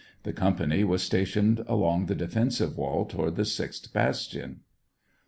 The 0.23 0.33
company 0.33 0.83
was 0.83 1.03
stationed 1.03 1.63
along, 1.67 2.07
the 2.07 2.15
defensive 2.15 2.75
wall 2.75 3.05
toward 3.05 3.35
the 3.35 3.45
sixth 3.45 3.93
bastion. 3.93 4.61